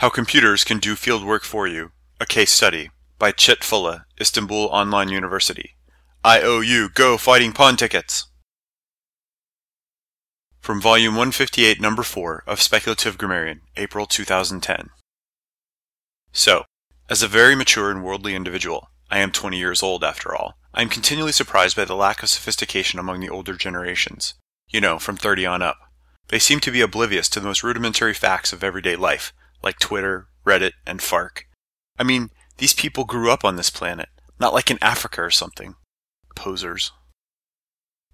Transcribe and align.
How 0.00 0.08
Computers 0.08 0.64
Can 0.64 0.78
Do 0.78 0.94
Fieldwork 0.94 1.42
for 1.42 1.68
You, 1.68 1.92
a 2.18 2.24
Case 2.24 2.50
Study 2.52 2.88
by 3.18 3.32
Chet 3.32 3.62
Fulla, 3.62 4.06
Istanbul 4.18 4.70
Online 4.72 5.10
University. 5.10 5.76
IOU 6.24 6.88
Go 6.94 7.18
Fighting 7.18 7.52
Pawn 7.52 7.76
Tickets! 7.76 8.24
From 10.58 10.80
Volume 10.80 11.16
158, 11.16 11.82
Number 11.82 12.02
4 12.02 12.44
of 12.46 12.62
Speculative 12.62 13.18
Grammarian, 13.18 13.60
April 13.76 14.06
2010. 14.06 14.88
So, 16.32 16.64
as 17.10 17.22
a 17.22 17.28
very 17.28 17.54
mature 17.54 17.90
and 17.90 18.02
worldly 18.02 18.34
individual, 18.34 18.88
I 19.10 19.18
am 19.18 19.30
20 19.30 19.58
years 19.58 19.82
old 19.82 20.02
after 20.02 20.34
all, 20.34 20.54
I 20.72 20.80
am 20.80 20.88
continually 20.88 21.32
surprised 21.32 21.76
by 21.76 21.84
the 21.84 21.94
lack 21.94 22.22
of 22.22 22.30
sophistication 22.30 22.98
among 22.98 23.20
the 23.20 23.28
older 23.28 23.52
generations. 23.52 24.32
You 24.70 24.80
know, 24.80 24.98
from 24.98 25.18
30 25.18 25.44
on 25.44 25.60
up. 25.60 25.76
They 26.28 26.38
seem 26.38 26.60
to 26.60 26.70
be 26.70 26.80
oblivious 26.80 27.28
to 27.28 27.40
the 27.40 27.46
most 27.46 27.62
rudimentary 27.62 28.14
facts 28.14 28.54
of 28.54 28.64
everyday 28.64 28.96
life, 28.96 29.34
like 29.62 29.78
Twitter, 29.78 30.28
Reddit, 30.46 30.72
and 30.86 31.02
Fark. 31.02 31.46
I 31.98 32.02
mean, 32.02 32.30
these 32.58 32.74
people 32.74 33.04
grew 33.04 33.30
up 33.30 33.44
on 33.44 33.56
this 33.56 33.70
planet, 33.70 34.08
not 34.38 34.54
like 34.54 34.70
in 34.70 34.78
Africa 34.82 35.22
or 35.22 35.30
something. 35.30 35.74
Posers. 36.34 36.92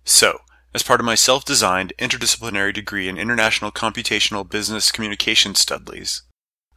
So, 0.04 0.38
as 0.74 0.82
part 0.82 1.00
of 1.00 1.06
my 1.06 1.14
self-designed 1.14 1.92
interdisciplinary 1.98 2.74
degree 2.74 3.08
in 3.08 3.18
International 3.18 3.72
Computational 3.72 4.48
Business 4.48 4.92
Communication 4.92 5.54
Studleys, 5.54 6.22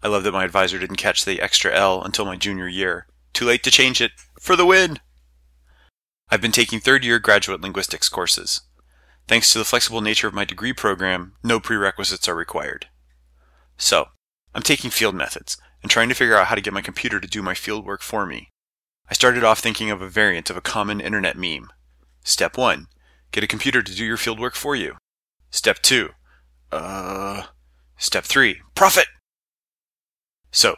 I 0.01 0.07
love 0.07 0.23
that 0.23 0.31
my 0.31 0.45
advisor 0.45 0.79
didn't 0.79 0.95
catch 0.95 1.25
the 1.25 1.41
extra 1.41 1.75
L 1.75 2.01
until 2.01 2.25
my 2.25 2.35
junior 2.35 2.67
year. 2.67 3.07
Too 3.33 3.45
late 3.45 3.63
to 3.63 3.71
change 3.71 4.01
it. 4.01 4.11
For 4.39 4.55
the 4.55 4.65
win! 4.65 4.99
I've 6.29 6.41
been 6.41 6.51
taking 6.51 6.79
third 6.79 7.03
year 7.03 7.19
graduate 7.19 7.61
linguistics 7.61 8.07
courses. 8.07 8.61
Thanks 9.27 9.51
to 9.51 9.59
the 9.59 9.65
flexible 9.65 10.01
nature 10.01 10.27
of 10.27 10.33
my 10.33 10.45
degree 10.45 10.73
program, 10.73 11.33
no 11.43 11.59
prerequisites 11.59 12.27
are 12.27 12.35
required. 12.35 12.87
So, 13.77 14.09
I'm 14.53 14.61
taking 14.61 14.89
field 14.89 15.15
methods 15.15 15.57
and 15.81 15.91
trying 15.91 16.09
to 16.09 16.15
figure 16.15 16.35
out 16.35 16.47
how 16.47 16.55
to 16.55 16.61
get 16.61 16.73
my 16.73 16.81
computer 16.81 17.19
to 17.19 17.27
do 17.27 17.41
my 17.41 17.53
field 17.53 17.85
work 17.85 18.01
for 18.01 18.25
me. 18.25 18.49
I 19.09 19.13
started 19.13 19.43
off 19.43 19.59
thinking 19.59 19.89
of 19.91 20.01
a 20.01 20.09
variant 20.09 20.49
of 20.49 20.57
a 20.57 20.61
common 20.61 21.01
internet 21.01 21.37
meme. 21.37 21.69
Step 22.23 22.57
1. 22.57 22.87
Get 23.31 23.43
a 23.43 23.47
computer 23.47 23.81
to 23.81 23.95
do 23.95 24.05
your 24.05 24.17
field 24.17 24.39
work 24.39 24.55
for 24.55 24.75
you. 24.75 24.97
Step 25.51 25.81
2. 25.81 26.09
Uh. 26.71 27.43
Step 27.97 28.23
3. 28.23 28.61
Profit! 28.75 29.07
So, 30.51 30.75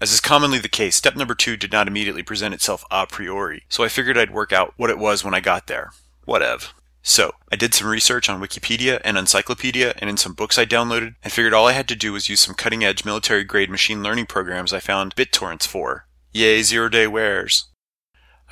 as 0.00 0.12
is 0.12 0.20
commonly 0.20 0.58
the 0.58 0.68
case, 0.68 0.96
step 0.96 1.16
number 1.16 1.34
2 1.34 1.56
did 1.56 1.72
not 1.72 1.88
immediately 1.88 2.22
present 2.22 2.54
itself 2.54 2.84
a 2.90 3.06
priori, 3.06 3.64
so 3.68 3.84
I 3.84 3.88
figured 3.88 4.18
I'd 4.18 4.32
work 4.32 4.52
out 4.52 4.74
what 4.76 4.90
it 4.90 4.98
was 4.98 5.24
when 5.24 5.34
I 5.34 5.40
got 5.40 5.66
there. 5.66 5.90
Whatever. 6.24 6.66
So, 7.02 7.32
I 7.50 7.56
did 7.56 7.74
some 7.74 7.88
research 7.88 8.28
on 8.28 8.40
Wikipedia 8.40 9.00
and 9.04 9.18
Encyclopedia 9.18 9.94
and 9.98 10.08
in 10.08 10.16
some 10.16 10.34
books 10.34 10.56
I 10.56 10.64
downloaded 10.64 11.16
and 11.24 11.32
figured 11.32 11.52
all 11.52 11.66
I 11.66 11.72
had 11.72 11.88
to 11.88 11.96
do 11.96 12.12
was 12.12 12.28
use 12.28 12.40
some 12.40 12.54
cutting 12.54 12.84
edge 12.84 13.04
military 13.04 13.42
grade 13.42 13.70
machine 13.70 14.04
learning 14.04 14.26
programs 14.26 14.72
I 14.72 14.78
found 14.78 15.16
BitTorrents 15.16 15.66
for. 15.66 16.06
Yay, 16.32 16.62
zero 16.62 16.88
day 16.88 17.08
wares. 17.08 17.68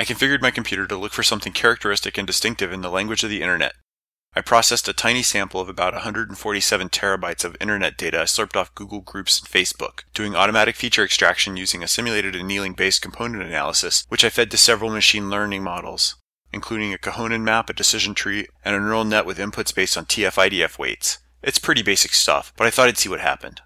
I 0.00 0.04
configured 0.04 0.42
my 0.42 0.50
computer 0.50 0.86
to 0.88 0.96
look 0.96 1.12
for 1.12 1.22
something 1.22 1.52
characteristic 1.52 2.18
and 2.18 2.26
distinctive 2.26 2.72
in 2.72 2.80
the 2.80 2.90
language 2.90 3.22
of 3.22 3.30
the 3.30 3.42
internet. 3.42 3.74
I 4.34 4.40
processed 4.40 4.88
a 4.88 4.92
tiny 4.92 5.22
sample 5.22 5.60
of 5.60 5.68
about 5.68 5.92
147 5.92 6.88
terabytes 6.88 7.44
of 7.44 7.56
internet 7.60 7.96
data 7.96 8.20
I 8.20 8.24
slurped 8.24 8.56
off 8.56 8.74
Google 8.74 9.00
Groups 9.00 9.40
and 9.40 9.48
Facebook, 9.48 10.02
doing 10.12 10.34
automatic 10.34 10.76
feature 10.76 11.04
extraction 11.04 11.56
using 11.56 11.82
a 11.82 11.88
simulated 11.88 12.34
annealing 12.34 12.74
based 12.74 13.02
component 13.02 13.44
analysis, 13.44 14.04
which 14.08 14.24
I 14.24 14.30
fed 14.30 14.50
to 14.50 14.56
several 14.56 14.90
machine 14.90 15.30
learning 15.30 15.62
models 15.62 16.16
including 16.52 16.92
a 16.92 16.98
Kohonen 16.98 17.42
map, 17.42 17.70
a 17.70 17.72
decision 17.72 18.14
tree, 18.14 18.46
and 18.64 18.74
a 18.74 18.80
neural 18.80 19.04
net 19.04 19.26
with 19.26 19.38
inputs 19.38 19.74
based 19.74 19.96
on 19.96 20.06
TF-IDF 20.06 20.78
weights. 20.78 21.18
It's 21.42 21.58
pretty 21.58 21.82
basic 21.82 22.12
stuff, 22.12 22.52
but 22.56 22.66
I 22.66 22.70
thought 22.70 22.88
I'd 22.88 22.98
see 22.98 23.08
what 23.08 23.20
happened. 23.20 23.60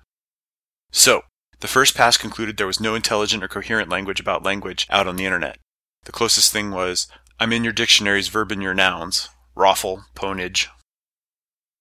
So, 0.93 1.23
the 1.61 1.69
first 1.69 1.95
pass 1.97 2.17
concluded 2.17 2.57
there 2.57 2.67
was 2.67 2.81
no 2.81 2.95
intelligent 2.95 3.43
or 3.43 3.49
coherent 3.49 3.89
language 3.89 4.21
about 4.21 4.43
language 4.43 4.87
out 4.91 5.07
on 5.07 5.17
the 5.17 5.25
internet. 5.25 5.59
The 6.05 6.13
closest 6.13 6.53
thing 6.53 6.71
was, 6.71 7.09
I'm 7.41 7.53
in 7.53 7.65
your 7.65 7.73
dictionary's 7.73 8.29
verb 8.29 8.53
in 8.53 8.61
your 8.61 8.75
nouns, 8.75 9.29
raffle, 9.55 10.05
ponage. 10.15 10.69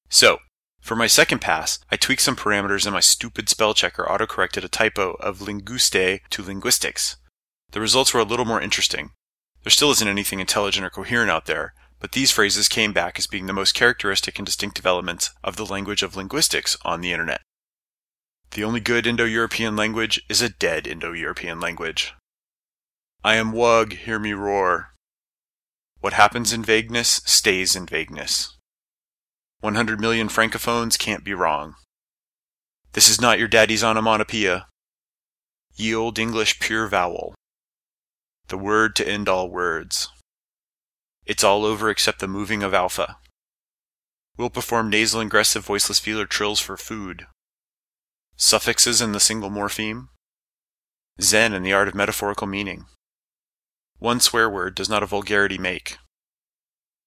So, 0.10 0.40
for 0.80 0.96
my 0.96 1.08
second 1.08 1.40
pass, 1.40 1.80
I 1.92 1.96
tweaked 1.96 2.22
some 2.22 2.36
parameters 2.36 2.86
and 2.86 2.94
my 2.94 3.00
stupid 3.00 3.50
spell 3.50 3.74
checker 3.74 4.04
autocorrected 4.04 4.64
a 4.64 4.68
typo 4.68 5.14
of 5.14 5.40
linguiste 5.40 6.20
to 6.30 6.44
linguistics. 6.44 7.18
The 7.72 7.82
results 7.82 8.14
were 8.14 8.20
a 8.20 8.26
little 8.26 8.46
more 8.46 8.62
interesting. 8.62 9.12
There 9.64 9.72
still 9.72 9.92
isn't 9.92 10.08
anything 10.08 10.42
intelligent 10.42 10.86
or 10.86 10.90
coherent 10.90 11.32
out 11.32 11.46
there, 11.46 11.74
but 12.00 12.12
these 12.12 12.32
phrases 12.32 12.68
came 12.68 12.92
back 12.92 13.18
as 13.18 13.28
being 13.28 13.46
the 13.46 13.54
most 13.54 13.74
characteristic 13.74 14.38
and 14.38 14.46
distinctive 14.46 14.86
elements 14.86 15.30
of 15.42 15.56
the 15.56 15.66
language 15.66 16.04
of 16.04 16.18
linguistics 16.18 16.76
on 16.84 17.00
the 17.00 17.14
internet. 17.14 17.42
The 18.52 18.64
only 18.66 18.82
good 18.82 19.08
Indo-European 19.08 19.78
language 19.78 20.22
is 20.28 20.42
a 20.42 20.50
dead 20.50 20.86
Indo-European 20.86 21.62
language. 21.62 22.14
I 23.24 23.36
am 23.36 23.54
Wug, 23.54 23.94
hear 23.94 24.20
me 24.20 24.34
roar. 24.34 24.94
What 26.02 26.12
happens 26.12 26.52
in 26.52 26.62
vagueness 26.62 27.22
stays 27.26 27.74
in 27.74 27.86
vagueness. 27.86 28.58
100 29.62 30.02
million 30.02 30.28
francophones 30.28 31.00
can't 31.00 31.24
be 31.24 31.34
wrong. 31.34 31.76
This 32.92 33.08
is 33.08 33.22
not 33.22 33.40
your 33.40 33.48
daddy's 33.48 33.84
onomatopoeia. 33.84 34.68
Ye 35.74 35.96
old 35.96 36.20
English 36.20 36.60
pure 36.60 36.90
vowel 36.90 37.34
the 38.54 38.58
word 38.60 38.96
to 38.96 39.08
end 39.08 39.28
all 39.28 39.50
words. 39.50 40.10
It's 41.26 41.44
all 41.44 41.66
over 41.66 41.90
except 41.90 42.20
the 42.20 42.28
moving 42.28 42.62
of 42.62 42.72
alpha. 42.72 43.18
We'll 44.38 44.52
perform 44.52 44.92
nasal 44.92 45.22
ingressive 45.22 45.66
voiceless 45.66 45.98
feeler 45.98 46.28
trills 46.28 46.60
for 46.60 46.78
food. 46.78 47.26
Suffixes 48.36 49.02
in 49.02 49.12
the 49.12 49.20
single 49.20 49.50
morpheme. 49.50 50.10
Zen 51.20 51.54
in 51.54 51.64
the 51.64 51.74
art 51.74 51.88
of 51.88 51.96
metaphorical 51.96 52.46
meaning. 52.46 52.86
One 53.98 54.20
swear 54.20 54.48
word 54.48 54.76
does 54.76 54.88
not 54.88 55.02
a 55.02 55.08
vulgarity 55.08 55.58
make. 55.58 55.98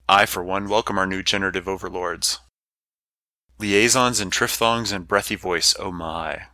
I, 0.08 0.26
for 0.26 0.42
one, 0.42 0.68
welcome 0.68 0.98
our 0.98 1.06
new 1.06 1.22
generative 1.22 1.68
overlords. 1.68 2.40
Liaisons 3.60 4.18
and 4.18 4.32
triphthongs 4.32 4.92
and 4.92 5.06
breathy 5.06 5.36
voice, 5.36 5.76
oh 5.78 5.92
my. 5.92 6.48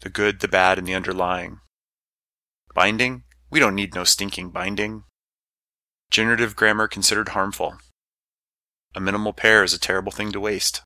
The 0.00 0.08
good, 0.08 0.40
the 0.40 0.48
bad, 0.48 0.76
and 0.76 0.88
the 0.88 0.94
underlying. 0.94 1.60
Binding? 2.74 3.22
We 3.56 3.60
don't 3.60 3.74
need 3.74 3.94
no 3.94 4.04
stinking 4.04 4.50
binding. 4.50 5.04
Generative 6.10 6.54
grammar 6.54 6.86
considered 6.86 7.30
harmful. 7.30 7.78
A 8.94 9.00
minimal 9.00 9.32
pair 9.32 9.64
is 9.64 9.72
a 9.72 9.80
terrible 9.80 10.12
thing 10.12 10.30
to 10.32 10.40
waste. 10.40 10.82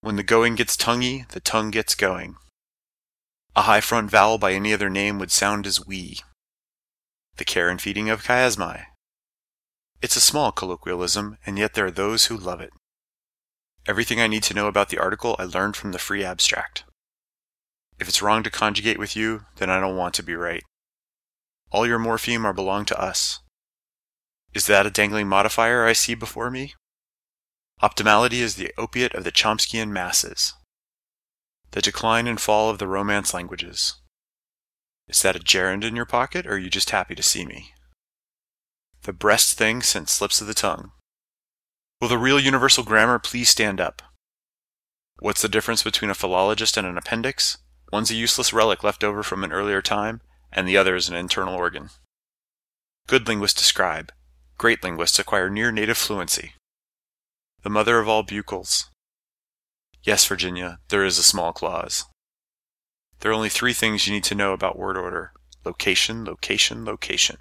When 0.00 0.14
the 0.14 0.22
going 0.22 0.54
gets 0.54 0.76
tonguey, 0.76 1.26
the 1.30 1.40
tongue 1.40 1.72
gets 1.72 1.96
going. 1.96 2.36
A 3.56 3.62
high 3.62 3.80
front 3.80 4.08
vowel 4.08 4.38
by 4.38 4.52
any 4.52 4.72
other 4.72 4.88
name 4.88 5.18
would 5.18 5.32
sound 5.32 5.66
as 5.66 5.84
we. 5.84 6.20
The 7.38 7.44
care 7.44 7.68
and 7.68 7.82
feeding 7.82 8.08
of 8.08 8.22
chiasmi. 8.22 8.84
It's 10.00 10.14
a 10.14 10.20
small 10.20 10.52
colloquialism, 10.52 11.38
and 11.44 11.58
yet 11.58 11.74
there 11.74 11.86
are 11.86 11.90
those 11.90 12.26
who 12.26 12.36
love 12.36 12.60
it. 12.60 12.70
Everything 13.84 14.20
I 14.20 14.28
need 14.28 14.44
to 14.44 14.54
know 14.54 14.68
about 14.68 14.90
the 14.90 14.98
article 15.00 15.34
I 15.40 15.44
learned 15.44 15.74
from 15.74 15.90
the 15.90 15.98
free 15.98 16.22
abstract. 16.22 16.84
If 17.98 18.08
it's 18.08 18.22
wrong 18.22 18.44
to 18.44 18.50
conjugate 18.50 19.00
with 19.00 19.16
you, 19.16 19.46
then 19.56 19.70
I 19.70 19.80
don't 19.80 19.96
want 19.96 20.14
to 20.14 20.22
be 20.22 20.36
right. 20.36 20.62
All 21.74 21.88
your 21.88 21.98
morpheme 21.98 22.44
are 22.44 22.52
belong 22.52 22.84
to 22.84 23.00
us. 23.00 23.40
Is 24.54 24.68
that 24.68 24.86
a 24.86 24.92
dangling 24.92 25.26
modifier 25.26 25.84
I 25.84 25.92
see 25.92 26.14
before 26.14 26.48
me? 26.48 26.74
Optimality 27.82 28.34
is 28.34 28.54
the 28.54 28.72
opiate 28.78 29.12
of 29.12 29.24
the 29.24 29.32
Chomskyan 29.32 29.88
masses. 29.88 30.54
The 31.72 31.82
decline 31.82 32.28
and 32.28 32.40
fall 32.40 32.70
of 32.70 32.78
the 32.78 32.86
Romance 32.86 33.34
languages. 33.34 33.96
Is 35.08 35.20
that 35.22 35.34
a 35.34 35.40
gerund 35.40 35.82
in 35.82 35.96
your 35.96 36.06
pocket, 36.06 36.46
or 36.46 36.52
are 36.52 36.58
you 36.58 36.70
just 36.70 36.90
happy 36.90 37.16
to 37.16 37.24
see 37.24 37.44
me? 37.44 37.72
The 39.02 39.12
breast 39.12 39.58
thing 39.58 39.82
sent 39.82 40.08
slips 40.08 40.40
of 40.40 40.46
the 40.46 40.54
tongue. 40.54 40.92
Will 42.00 42.06
the 42.06 42.18
real 42.18 42.38
universal 42.38 42.84
grammar 42.84 43.18
please 43.18 43.48
stand 43.48 43.80
up? 43.80 44.00
What's 45.18 45.42
the 45.42 45.48
difference 45.48 45.82
between 45.82 46.12
a 46.12 46.14
philologist 46.14 46.76
and 46.76 46.86
an 46.86 46.96
appendix? 46.96 47.58
One's 47.90 48.12
a 48.12 48.14
useless 48.14 48.52
relic 48.52 48.84
left 48.84 49.02
over 49.02 49.24
from 49.24 49.42
an 49.42 49.50
earlier 49.50 49.82
time, 49.82 50.20
and 50.54 50.66
the 50.68 50.76
other 50.76 50.94
is 50.94 51.08
an 51.08 51.16
internal 51.16 51.54
organ. 51.54 51.90
Good 53.06 53.26
linguists 53.26 53.60
describe. 53.60 54.12
Great 54.56 54.82
linguists 54.82 55.18
acquire 55.18 55.50
near 55.50 55.72
native 55.72 55.98
fluency. 55.98 56.52
The 57.62 57.70
mother 57.70 57.98
of 57.98 58.08
all 58.08 58.24
buccals. 58.24 58.84
Yes, 60.02 60.24
Virginia, 60.26 60.78
there 60.88 61.04
is 61.04 61.18
a 61.18 61.22
small 61.22 61.52
clause. 61.52 62.04
There 63.20 63.30
are 63.30 63.34
only 63.34 63.48
three 63.48 63.72
things 63.72 64.06
you 64.06 64.12
need 64.12 64.24
to 64.24 64.34
know 64.34 64.52
about 64.52 64.78
word 64.78 64.96
order 64.96 65.32
location, 65.64 66.26
location, 66.26 66.84
location. 66.84 67.38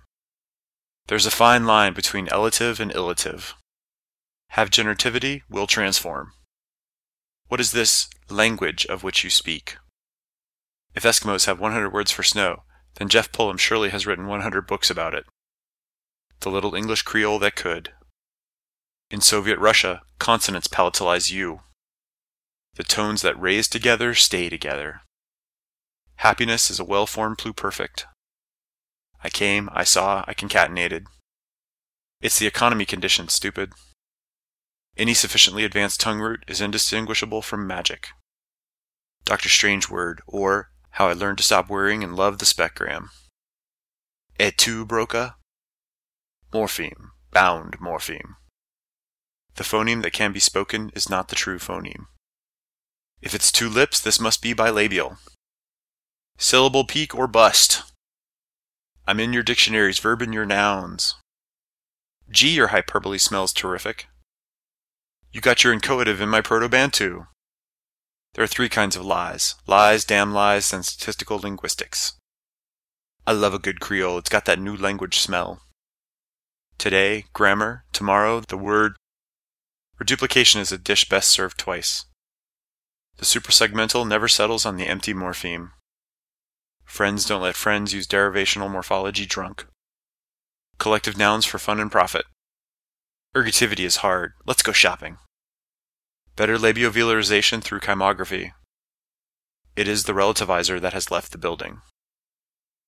There's 1.07 1.25
a 1.25 1.31
fine 1.31 1.65
line 1.65 1.93
between 1.93 2.27
elative 2.27 2.79
and 2.79 2.89
illative. 2.91 3.53
Have 4.51 4.69
generativity, 4.69 5.41
will 5.49 5.67
transform. 5.67 6.31
What 7.49 7.59
is 7.59 7.73
this 7.73 8.07
language 8.29 8.85
of 8.85 9.03
which 9.03 9.25
you 9.25 9.29
speak? 9.29 9.75
If 10.95 11.03
Eskimos 11.03 11.47
have 11.47 11.59
100 11.59 11.91
words 11.91 12.11
for 12.11 12.23
snow, 12.23 12.63
then 12.95 13.09
Geoff 13.09 13.31
Pullum 13.31 13.57
surely 13.57 13.89
has 13.89 14.05
written 14.05 14.27
100 14.27 14.67
books 14.67 14.89
about 14.89 15.13
it. 15.13 15.25
The 16.41 16.51
little 16.51 16.75
English 16.75 17.03
Creole 17.03 17.39
that 17.39 17.55
could. 17.55 17.93
In 19.09 19.21
Soviet 19.21 19.59
Russia, 19.59 20.01
consonants 20.19 20.67
palatalize 20.67 21.31
you. 21.31 21.61
The 22.75 22.83
tones 22.83 23.21
that 23.21 23.39
raise 23.39 23.67
together 23.67 24.13
stay 24.13 24.49
together. 24.49 25.01
Happiness 26.17 26.71
is 26.71 26.79
a 26.79 26.85
well-formed 26.85 27.37
pluperfect. 27.37 28.05
I 29.23 29.29
came, 29.29 29.69
I 29.71 29.83
saw, 29.83 30.23
I 30.27 30.33
concatenated. 30.33 31.05
It's 32.21 32.39
the 32.39 32.47
economy 32.47 32.85
condition, 32.85 33.27
stupid. 33.27 33.71
Any 34.97 35.13
sufficiently 35.13 35.63
advanced 35.63 35.99
tongue 35.99 36.19
root 36.19 36.43
is 36.47 36.61
indistinguishable 36.61 37.41
from 37.41 37.65
magic. 37.65 38.09
Dr. 39.25 39.49
Strange 39.49 39.89
Word, 39.89 40.21
or 40.27 40.69
How 40.97 41.07
I 41.07 41.13
Learned 41.13 41.39
to 41.39 41.43
Stop 41.43 41.69
Worrying 41.69 42.03
and 42.03 42.15
Love 42.15 42.37
the 42.37 42.45
Specgram. 42.45 43.07
Et 44.39 44.55
tu, 44.55 44.85
Broca? 44.85 45.37
Morpheme, 46.53 47.09
bound 47.31 47.79
morpheme. 47.79 48.35
The 49.55 49.63
phoneme 49.63 50.03
that 50.03 50.13
can 50.13 50.31
be 50.31 50.39
spoken 50.39 50.91
is 50.93 51.09
not 51.09 51.29
the 51.29 51.35
true 51.35 51.57
phoneme. 51.57 52.05
If 53.23 53.33
it's 53.33 53.51
two 53.51 53.69
lips, 53.69 53.99
this 53.99 54.19
must 54.19 54.43
be 54.43 54.53
bilabial. 54.53 55.17
Syllable 56.37 56.85
peak 56.85 57.15
or 57.15 57.25
bust. 57.25 57.81
I'm 59.07 59.19
in 59.19 59.33
your 59.33 59.41
dictionaries, 59.41 59.97
verb 59.97 60.21
in 60.21 60.31
your 60.31 60.45
nouns. 60.45 61.15
Gee, 62.29 62.53
your 62.53 62.67
hyperbole 62.67 63.17
smells 63.17 63.51
terrific. 63.51 64.09
You 65.31 65.41
got 65.41 65.63
your 65.63 65.75
inchoative 65.75 66.21
in 66.21 66.29
my 66.29 66.41
proto-Bantu. 66.41 67.25
There 68.33 68.43
are 68.43 68.47
three 68.47 68.69
kinds 68.69 68.95
of 68.95 69.05
lies. 69.05 69.55
Lies, 69.67 70.05
damn 70.05 70.33
lies, 70.33 70.73
and 70.73 70.83
statistical 70.83 71.37
linguistics. 71.37 72.13
I 73.27 73.31
love 73.31 73.53
a 73.53 73.59
good 73.59 73.79
Creole. 73.79 74.17
It's 74.17 74.29
got 74.29 74.45
that 74.45 74.59
new 74.59 74.75
language 74.75 75.19
smell. 75.19 75.61
Today, 76.77 77.25
grammar. 77.33 77.85
Tomorrow, 77.93 78.41
the 78.41 78.57
word. 78.57 78.95
Reduplication 79.99 80.59
is 80.59 80.71
a 80.71 80.77
dish 80.77 81.07
best 81.07 81.29
served 81.29 81.59
twice. 81.59 82.05
The 83.17 83.25
suprasegmental 83.25 84.07
never 84.07 84.27
settles 84.27 84.65
on 84.65 84.77
the 84.77 84.87
empty 84.87 85.13
morpheme. 85.13 85.69
Friends 86.83 87.25
don't 87.25 87.43
let 87.43 87.55
friends 87.55 87.93
use 87.93 88.07
derivational 88.07 88.69
morphology 88.69 89.25
drunk. 89.25 89.67
Collective 90.79 91.17
nouns 91.17 91.45
for 91.45 91.59
fun 91.59 91.79
and 91.79 91.91
profit. 91.91 92.25
Ergativity 93.35 93.85
is 93.85 93.97
hard. 93.97 94.33
Let's 94.45 94.63
go 94.63 94.71
shopping. 94.71 95.17
Better 96.35 96.57
labiovelarization 96.57 97.61
through 97.61 97.81
kymography. 97.81 98.53
It 99.75 99.87
is 99.87 100.05
the 100.05 100.13
relativizer 100.13 100.81
that 100.81 100.93
has 100.93 101.11
left 101.11 101.31
the 101.31 101.37
building. 101.37 101.81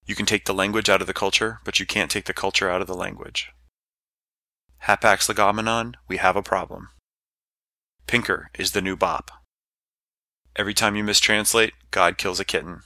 You 0.07 0.15
can 0.15 0.25
take 0.25 0.45
the 0.45 0.53
language 0.53 0.89
out 0.89 1.01
of 1.01 1.07
the 1.07 1.13
culture, 1.13 1.59
but 1.63 1.80
you 1.80 1.86
can't 1.86 2.09
take 2.09 2.25
the 2.25 2.33
culture 2.33 2.69
out 2.69 2.81
of 2.81 2.88
the 2.88 2.95
language. 2.95 3.51
Hapax 4.83 5.31
legomenon, 5.31 5.94
we 6.07 6.18
have 6.18 6.36
a 6.36 6.42
problem. 6.42 6.89
Pinker 8.07 8.50
is 8.57 8.71
the 8.71 8.81
new 8.81 8.95
bop. 8.95 9.30
Every 10.56 10.74
time 10.74 10.95
you 10.95 11.03
mistranslate, 11.03 11.74
God 11.91 12.18
kills 12.18 12.39
a 12.39 12.45
kitten. 12.45 12.81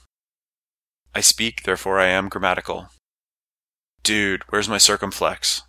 I 1.14 1.20
speak, 1.20 1.62
therefore 1.62 2.00
I 2.00 2.08
am 2.08 2.28
grammatical. 2.28 2.88
Dude, 4.02 4.42
where's 4.50 4.68
my 4.68 4.78
circumflex? 4.78 5.62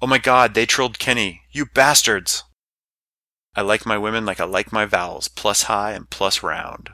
Oh 0.00 0.06
my 0.06 0.18
god, 0.18 0.54
they 0.54 0.64
trolled 0.66 0.98
Kenny. 0.98 1.42
You 1.52 1.66
bastards! 1.66 2.44
I 3.56 3.62
like 3.62 3.86
my 3.86 3.96
women 3.96 4.24
like 4.24 4.40
I 4.40 4.44
like 4.44 4.72
my 4.72 4.84
vowels, 4.84 5.28
plus 5.28 5.64
high 5.64 5.92
and 5.92 6.10
plus 6.10 6.42
round. 6.42 6.90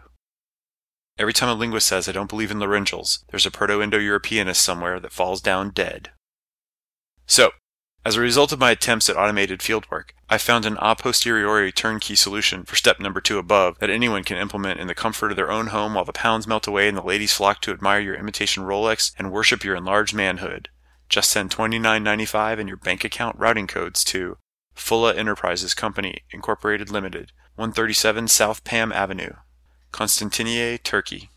Every 1.19 1.33
time 1.33 1.49
a 1.49 1.55
linguist 1.55 1.87
says 1.87 2.09
I 2.09 2.12
don't 2.12 2.29
believe 2.29 2.51
in 2.51 2.59
laryngeals, 2.59 3.25
there's 3.31 3.47
a 3.47 3.51
Proto-Indo-Europeanist 3.51 4.62
somewhere 4.62 5.01
that 5.01 5.12
falls 5.12 5.41
down 5.41 5.71
dead. 5.71 6.11
So, 7.27 7.53
as 8.05 8.17
a 8.17 8.21
result 8.21 8.53
of 8.53 8.59
my 8.59 8.71
attempts 8.71 9.11
at 9.11 9.17
automated 9.17 9.61
fieldwork, 9.61 10.12
I 10.31 10.39
found 10.39 10.65
an 10.65 10.79
a 10.81 10.97
posteriori 10.97 11.73
turnkey 11.73 12.15
solution 12.15 12.65
for 12.65 12.77
step 12.77 12.99
number 12.99 13.21
two 13.21 13.39
above 13.39 13.79
that 13.79 13.91
anyone 13.91 14.25
can 14.25 14.39
implement 14.39 14.81
in 14.81 14.87
the 14.87 14.95
comfort 14.95 15.31
of 15.31 15.37
their 15.37 15.51
own 15.51 15.67
home 15.69 15.95
while 15.95 16.07
the 16.07 16.12
pounds 16.12 16.47
melt 16.47 16.67
away 16.67 16.89
and 16.89 16.97
the 16.97 17.03
ladies 17.03 17.35
flock 17.35 17.61
to 17.62 17.73
admire 17.73 18.01
your 18.01 18.15
imitation 18.15 18.65
Rolex 18.65 19.12
and 19.19 19.31
worship 19.31 19.65
your 19.65 19.77
enlarged 19.77 20.15
manhood. 20.15 20.71
Just 21.11 21.31
send 21.31 21.51
$29.95 21.51 22.59
and 22.59 22.69
your 22.69 22.79
bank 22.79 23.05
account 23.05 23.39
routing 23.39 23.67
codes 23.67 24.03
to 24.05 24.39
Fulla 24.75 25.15
Enterprises 25.15 25.75
Company, 25.75 26.23
Incorporated 26.31 26.91
Limited, 26.91 27.33
137 27.57 28.29
South 28.29 28.65
Pam 28.65 28.93
Avenue, 28.93 29.33
Constantiniye, 29.93 30.83
Turkey. 30.83 31.31